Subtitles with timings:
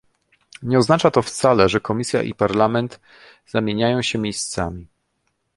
[0.63, 2.99] Nie oznacza to wcale, że Komisja i Parlament
[3.47, 4.87] zamieniają się miejscami